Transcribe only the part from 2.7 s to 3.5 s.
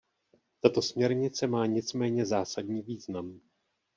význam.